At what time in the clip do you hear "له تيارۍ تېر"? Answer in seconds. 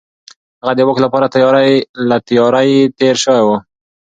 2.09-3.15